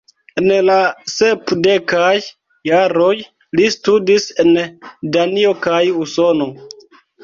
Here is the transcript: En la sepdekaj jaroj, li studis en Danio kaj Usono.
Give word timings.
En 0.41 0.47
la 0.69 0.77
sepdekaj 1.15 2.15
jaroj, 2.71 3.13
li 3.61 3.71
studis 3.79 4.29
en 4.47 4.53
Danio 5.19 5.57
kaj 5.71 5.83
Usono. 6.05 6.55